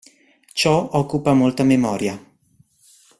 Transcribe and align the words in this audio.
Ciò 0.51 0.89
occupa 0.93 1.31
molta 1.33 1.63
memoria. 1.63 2.19